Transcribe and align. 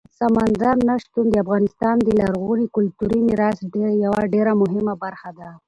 سمندر 0.19 0.75
نه 0.87 0.95
شتون 1.03 1.25
د 1.29 1.35
افغانستان 1.43 1.95
د 2.01 2.07
لرغوني 2.19 2.67
کلتوري 2.75 3.19
میراث 3.27 3.57
یوه 4.03 4.21
ډېره 4.33 4.53
مهمه 4.61 4.93
برخه 5.03 5.29
ده. 5.37 5.49